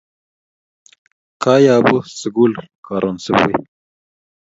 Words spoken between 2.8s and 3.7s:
karon subui